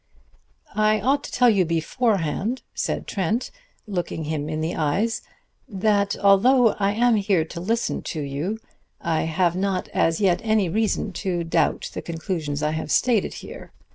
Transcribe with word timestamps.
"I 0.73 0.99
ought 0.99 1.23
to 1.25 1.31
tell 1.31 1.51
you 1.51 1.63
beforehand," 1.63 2.63
said 2.73 3.05
Trent, 3.05 3.51
looking 3.85 4.23
him 4.23 4.49
in 4.49 4.59
the 4.59 4.75
eyes, 4.75 5.21
"that 5.69 6.15
although 6.17 6.69
I 6.79 6.93
am 6.93 7.17
here 7.17 7.45
to 7.45 7.59
listen 7.59 8.01
to 8.17 8.19
you, 8.21 8.57
I 8.99 9.25
have 9.25 9.55
not 9.55 9.89
as 9.89 10.19
yet 10.19 10.41
any 10.43 10.69
reason 10.69 11.11
to 11.21 11.43
doubt 11.43 11.91
the 11.93 12.01
conclusions 12.01 12.63
I 12.63 12.71
have 12.71 12.89
stated 12.89 13.35
here." 13.45 13.73